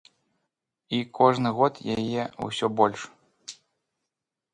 І 0.99 1.01
кожны 1.19 1.49
год 1.59 1.73
яе 1.97 2.23
ўсё 2.47 2.71
больш. 2.79 3.01